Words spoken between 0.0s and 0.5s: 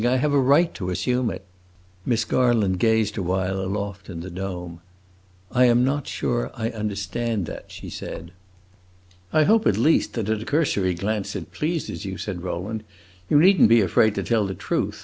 I have a